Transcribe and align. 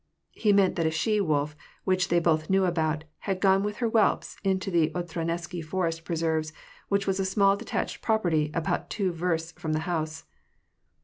(He 0.31 0.51
meant 0.51 0.77
that 0.77 0.87
a 0.87 0.89
she 0.89 1.21
wolf, 1.21 1.55
which 1.83 2.07
they 2.07 2.17
both 2.17 2.49
knew 2.49 2.65
about, 2.65 3.03
had 3.29 3.39
gone 3.39 3.61
with 3.61 3.75
her 3.77 3.87
whelps 3.87 4.35
into 4.43 4.71
the 4.71 4.89
Otradneusky 4.95 5.63
forest 5.63 6.05
preserves, 6.05 6.51
which 6.89 7.05
was 7.05 7.19
a 7.19 7.23
small 7.23 7.55
detached 7.55 8.01
property, 8.01 8.49
about 8.55 8.89
two 8.89 9.11
versts 9.11 9.51
from 9.61 9.73
the 9.73 9.83
bouse.) 9.85 10.23